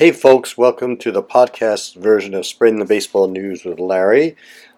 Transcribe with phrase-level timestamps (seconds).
[0.00, 4.34] Hey, folks, welcome to the podcast version of Spreading the Baseball News with Larry.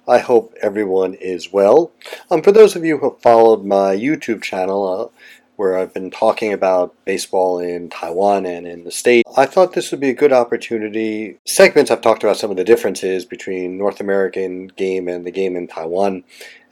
[0.09, 1.93] I hope everyone is well.
[2.29, 5.17] Um, for those of you who have followed my YouTube channel, uh,
[5.63, 9.93] where I've been talking about baseball in Taiwan and in the States, I thought this
[9.93, 11.39] would be a good opportunity.
[11.47, 15.55] Segments I've talked about some of the differences between North American game and the game
[15.55, 16.25] in Taiwan.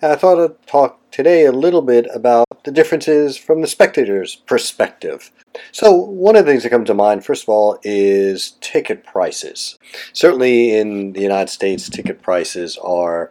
[0.03, 4.35] And I thought I'd talk today a little bit about the differences from the spectator's
[4.35, 5.31] perspective.
[5.71, 9.79] So, one of the things that comes to mind, first of all, is ticket prices.
[10.13, 13.31] Certainly in the United States, ticket prices are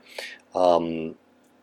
[0.56, 1.16] um,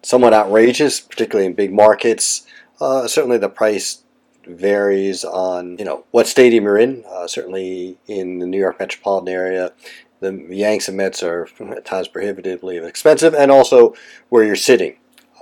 [0.02, 2.46] somewhat outrageous, particularly in big markets.
[2.80, 4.02] Uh, certainly the price
[4.46, 7.04] varies on you know what stadium you're in.
[7.08, 9.72] Uh, certainly in the New York metropolitan area,
[10.20, 13.94] the Yanks and Mets are at times prohibitively expensive, and also
[14.28, 14.96] where you're sitting.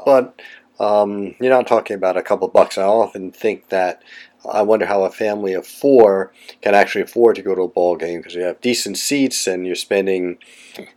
[0.04, 0.40] But
[0.80, 2.78] um, you're not talking about a couple bucks.
[2.78, 4.02] I often think that
[4.50, 7.96] I wonder how a family of four can actually afford to go to a ball
[7.96, 10.38] game because you have decent seats and you're spending,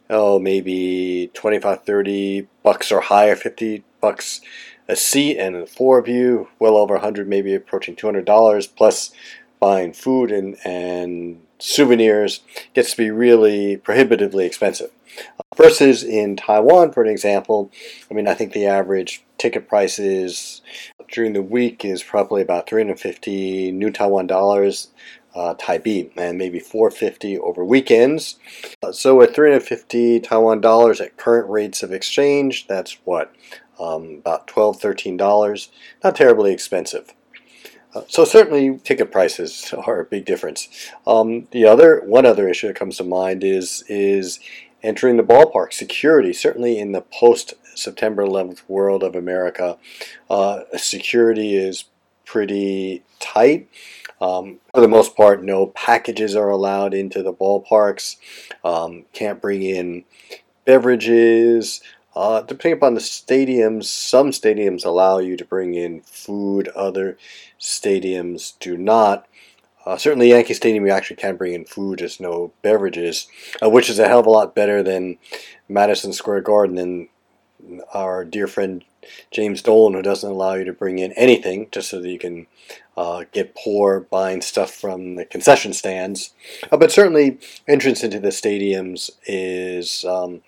[0.09, 4.41] oh, maybe 25, 30 bucks or higher, 50 bucks
[4.87, 9.11] a seat, and four of you, well over 100, maybe approaching $200, plus
[9.59, 12.41] buying food and, and souvenirs
[12.73, 14.91] gets to be really prohibitively expensive.
[15.55, 17.71] Versus in Taiwan, for an example,
[18.11, 20.61] I mean, I think the average ticket prices
[21.11, 24.89] during the week is probably about 350 new Taiwan dollars,
[25.33, 28.37] uh, Taipei, and maybe 450 over weekends.
[28.83, 33.33] Uh, so at 350 Taiwan dollars at current rates of exchange, that's what
[33.79, 35.69] um, about $12, $13.
[36.03, 37.13] Not terribly expensive.
[37.93, 40.91] Uh, so certainly ticket prices are a big difference.
[41.05, 44.39] Um, the other one other issue that comes to mind is is
[44.83, 46.33] entering the ballpark security.
[46.33, 49.77] Certainly in the post September 11th world of America,
[50.29, 51.85] uh, security is
[52.25, 53.69] pretty tight.
[54.19, 58.17] Um, for the most part, no packages are allowed into the ballparks.
[58.63, 60.05] Um, can't bring in
[60.65, 61.81] beverages.
[62.17, 67.15] Uh, depending upon the stadiums, some stadiums allow you to bring in food, other
[67.59, 69.27] stadiums do not.
[69.85, 73.27] Uh, certainly, Yankee Stadium, you actually can bring in food, just no beverages,
[73.61, 75.19] uh, which is a hell of a lot better than
[75.69, 77.07] Madison Square Garden and
[77.93, 78.83] our dear friend
[79.29, 82.47] James Dolan, who doesn't allow you to bring in anything just so that you can
[82.97, 86.33] uh, get poor buying stuff from the concession stands.
[86.71, 90.41] Uh, but certainly, entrance into the stadiums is um,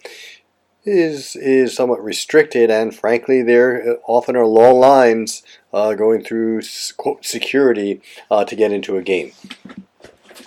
[0.89, 6.61] is is somewhat restricted, and frankly, there often are long lines uh, going through
[6.97, 8.01] quote, security
[8.31, 9.31] uh, to get into a game.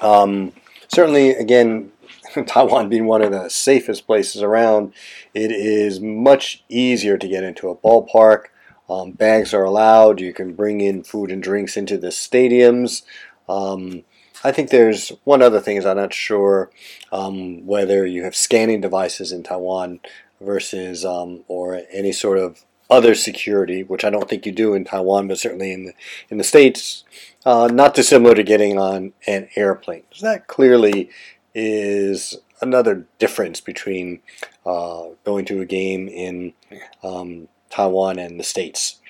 [0.01, 0.53] Um,
[0.89, 1.93] certainly, again,
[2.47, 4.93] Taiwan being one of the safest places around,
[5.35, 8.47] it is much easier to get into a ballpark.
[8.91, 10.21] Um, bags are allowed.
[10.21, 13.03] You can bring in food and drinks into the stadiums.
[13.49, 14.05] Um,
[14.45, 16.71] I think there's one other thing is I'm not sure
[17.13, 20.01] um, whether you have scanning devices in Taiwan
[20.45, 24.85] versus um, or any sort of other security, which I don't think you do in
[24.85, 25.95] Taiwan, but certainly in the,
[26.29, 27.05] in the states,
[27.47, 30.05] uh, not dissimilar to getting on an airplane.
[30.13, 31.09] So that clearly
[31.55, 34.21] is another difference between
[34.67, 36.53] uh, going to a game in
[37.03, 39.01] um, Taiwan and the states.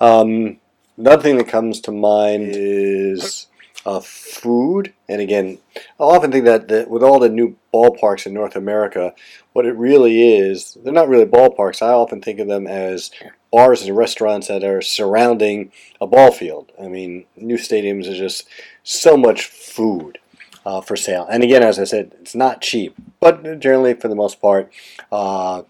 [0.00, 0.58] Um,
[0.96, 3.46] another thing that comes to mind is
[3.86, 4.92] uh, food.
[5.08, 9.14] And again, I often think that, that with all the new ballparks in North America,
[9.52, 11.82] what it really is, they're not really ballparks.
[11.82, 13.10] I often think of them as
[13.52, 16.72] bars and restaurants that are surrounding a ball field.
[16.80, 18.46] I mean, new stadiums are just
[18.82, 20.18] so much food.
[20.66, 24.14] Uh, for sale, and again, as I said, it's not cheap, but generally, for the
[24.14, 24.72] most part,
[25.12, 25.60] uh,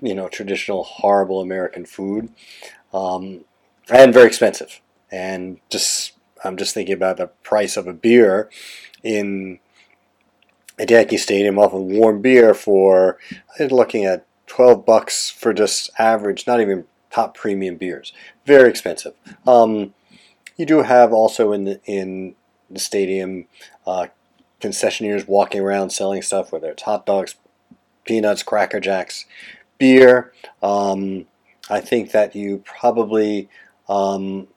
[0.00, 2.28] you know, traditional horrible American food,
[2.92, 3.44] um,
[3.90, 4.80] and very expensive,
[5.10, 6.12] and just
[6.44, 8.50] I'm just thinking about the price of a beer
[9.02, 9.58] in
[10.78, 13.18] a Yankee Stadium, off often warm beer for
[13.58, 18.12] I'm looking at 12 bucks for just average, not even top premium beers.
[18.44, 19.14] Very expensive.
[19.46, 19.94] Um,
[20.56, 22.34] you do have also in the, in
[22.70, 23.46] the stadium
[23.86, 24.08] uh,
[24.60, 27.36] concessionaires walking around selling stuff, whether it's hot dogs,
[28.04, 29.26] peanuts, cracker jacks,
[29.78, 30.32] beer.
[30.62, 31.26] Um,
[31.70, 33.48] I think that you probably
[33.88, 34.48] um,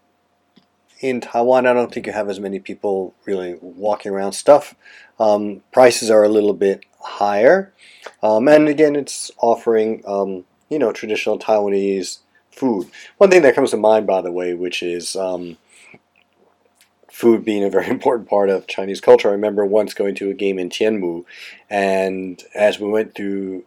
[1.00, 4.76] in Taiwan, I don't think you have as many people really walking around stuff.
[5.20, 7.74] Um, prices are a little bit higher,
[8.22, 12.20] um, and again, it's offering um, you know traditional Taiwanese
[12.52, 12.90] food.
[13.18, 15.58] One thing that comes to mind, by the way, which is um,
[17.12, 19.30] food being a very important part of Chinese culture.
[19.30, 21.26] I remember once going to a game in Tianmu,
[21.70, 23.64] and as we went through,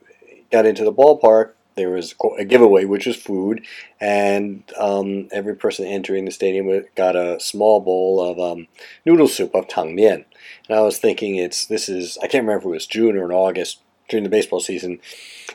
[0.51, 3.65] got into the ballpark, there was a giveaway, which was food,
[4.01, 8.69] and um, every person entering the stadium got a small bowl of um,
[9.07, 10.27] noodle soup of tangmian.
[10.69, 13.25] And I was thinking, it's this is I can't remember if it was June or
[13.25, 13.81] in August
[14.11, 15.01] during the baseball season.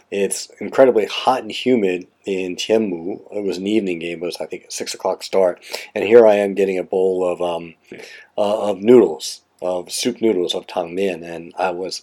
[0.09, 3.35] It's incredibly hot and humid in Tianmu.
[3.35, 4.23] It was an evening game.
[4.23, 5.63] It was I think a six o'clock start,
[5.93, 7.75] and here I am getting a bowl of um,
[8.35, 12.01] uh, of noodles, of soup noodles of tangmian, and I was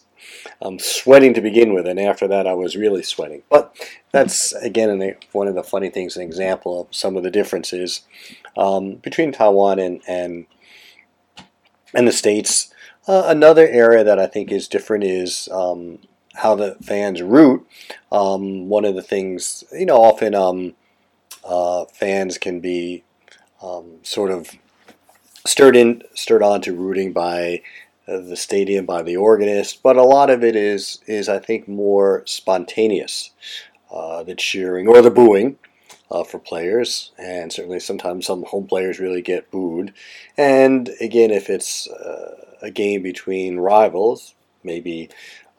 [0.60, 3.42] um, sweating to begin with, and after that I was really sweating.
[3.50, 3.74] But
[4.10, 8.02] that's again one of the funny things, an example of some of the differences
[8.56, 10.46] um, between Taiwan and and
[11.94, 12.72] and the states.
[13.08, 15.98] Uh, another area that I think is different is um,
[16.34, 17.66] how the fans root.
[18.10, 20.74] Um, one of the things, you know, often um,
[21.44, 23.02] uh, fans can be
[23.60, 24.50] um, sort of
[25.46, 27.62] stirred in, stirred on to rooting by
[28.06, 32.22] the stadium, by the organist, but a lot of it is is I think more
[32.26, 33.30] spontaneous.
[33.90, 35.58] Uh, the cheering or the booing
[36.10, 39.92] uh, for players, and certainly sometimes some home players really get booed.
[40.34, 44.34] And again, if it's uh, a game between rivals,
[44.64, 45.10] maybe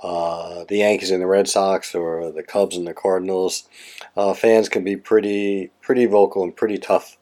[0.01, 3.69] uh, the Yankees and the Red Sox or the Cubs and the Cardinals,
[4.18, 7.18] uh, fans can be pretty pretty vocal and pretty tough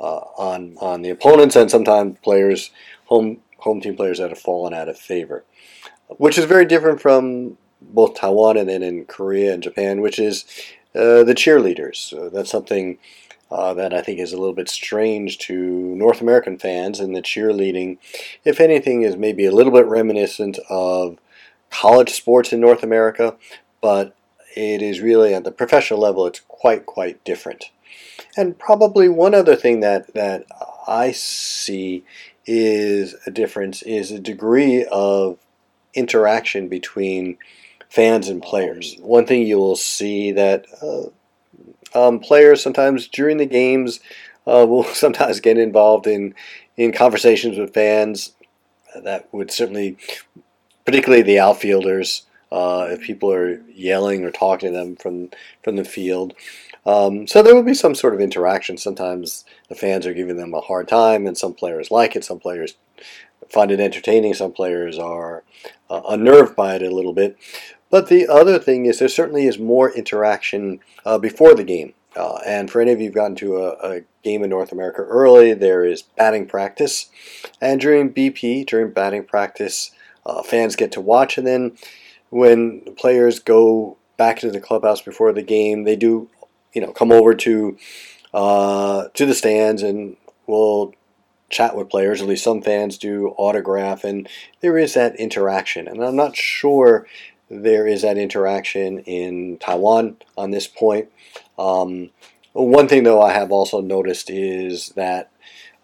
[0.00, 2.70] uh, on on the opponents and sometimes players
[3.04, 5.44] home home team players that have fallen out of favor,
[6.18, 10.44] which is very different from both Taiwan and then in Korea and Japan, which is
[10.94, 11.96] uh, the cheerleaders.
[11.96, 12.98] So that's something.
[13.48, 17.22] Uh, that I think is a little bit strange to North American fans, and the
[17.22, 17.98] cheerleading,
[18.44, 21.16] if anything, is maybe a little bit reminiscent of
[21.70, 23.36] college sports in North America,
[23.80, 24.16] but
[24.56, 27.66] it is really at the professional level, it's quite, quite different.
[28.36, 30.46] And probably one other thing that, that
[30.88, 32.04] I see
[32.46, 35.38] is a difference is a degree of
[35.94, 37.38] interaction between
[37.88, 38.96] fans and players.
[39.00, 41.08] One thing you will see that uh,
[41.98, 44.00] um, players sometimes during the games
[44.46, 46.34] uh, will sometimes get involved in
[46.76, 48.32] in conversations with fans.
[49.02, 49.96] That would certainly
[50.84, 52.22] particularly the outfielders.
[52.52, 55.30] Uh, if people are yelling or talking to them from
[55.62, 56.32] from the field,
[56.86, 58.78] um, so there will be some sort of interaction.
[58.78, 62.24] Sometimes the fans are giving them a hard time, and some players like it.
[62.24, 62.76] Some players
[63.50, 64.34] find it entertaining.
[64.34, 65.42] Some players are
[65.90, 67.36] uh, unnerved by it a little bit.
[67.90, 71.94] But the other thing is, there certainly is more interaction uh, before the game.
[72.14, 75.02] Uh, and for any of you who've gotten to a, a, game in North America
[75.02, 77.10] early, there is batting practice.
[77.60, 79.92] And during BP, during batting practice,
[80.24, 81.38] uh, fans get to watch.
[81.38, 81.76] And then
[82.30, 86.28] when players go back to the clubhouse before the game, they do,
[86.76, 87.78] you know, come over to
[88.34, 90.92] uh, to the stands and we'll
[91.48, 92.20] chat with players.
[92.20, 94.28] At least some fans do autograph, and
[94.60, 95.88] there is that interaction.
[95.88, 97.06] And I'm not sure
[97.48, 101.08] there is that interaction in Taiwan on this point.
[101.58, 102.10] Um,
[102.52, 105.30] one thing, though, I have also noticed is that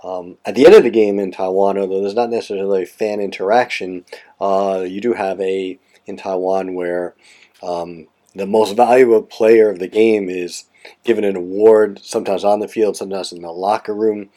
[0.04, 4.04] um, at the end of the game in Taiwan, although there's not necessarily fan interaction,
[4.42, 7.14] uh, you do have a in Taiwan where
[7.62, 10.64] um, the most valuable player of the game is
[11.04, 14.30] given an award, sometimes on the field, sometimes in the locker room,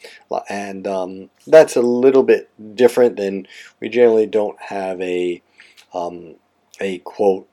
[0.50, 3.47] and um, that's a little bit different than
[3.80, 5.42] we generally don't have a
[5.94, 6.36] um,
[6.80, 7.47] a quote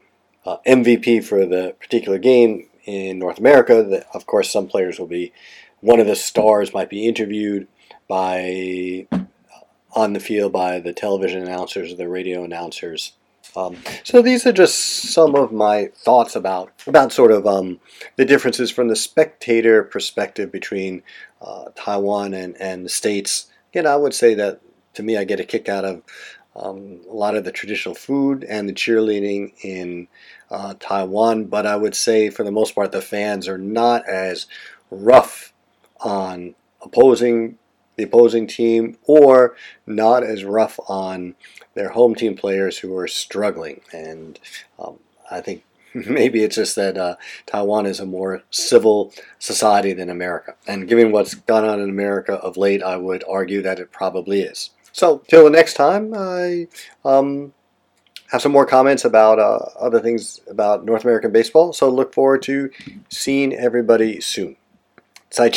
[0.45, 3.83] uh, MVP for the particular game in North America.
[3.83, 5.33] That of course some players will be
[5.81, 7.69] one of the stars might be interviewed
[8.09, 9.07] by
[9.95, 13.13] on the field by the television announcers or the radio announcers.
[13.57, 14.77] Um, so these are just
[15.13, 17.81] some of my thoughts about about sort of um,
[18.17, 21.03] the differences from the spectator perspective between
[21.41, 23.51] uh, Taiwan and, and the states.
[23.73, 24.61] Again, I would say that
[24.95, 26.03] to me, I get a kick out of
[26.55, 30.09] um, a lot of the traditional food and the cheerleading in
[30.51, 34.47] uh, Taiwan, but I would say for the most part, the fans are not as
[34.91, 35.53] rough
[36.01, 37.59] on opposing
[38.03, 39.55] the opposing team or
[39.87, 41.35] not as rough on
[41.75, 43.81] their home team players who are struggling.
[43.93, 44.41] And
[44.79, 44.99] um,
[45.31, 45.63] I think
[45.95, 47.17] maybe it's just that uh,
[47.47, 50.55] Taiwan is a more civil society than America.
[50.67, 54.41] And given what's gone on in America of late, I would argue that it probably
[54.41, 54.71] is.
[54.95, 56.69] So, till the next time, I
[57.03, 57.55] um,
[58.31, 61.73] have some more comments about uh, other things about North American baseball.
[61.73, 62.69] So, look forward to
[63.09, 64.57] seeing everybody soon.
[65.33, 65.49] 再